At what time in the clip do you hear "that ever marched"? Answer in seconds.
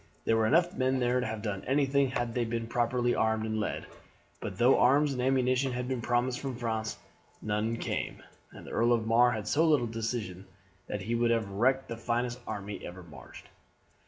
12.79-13.45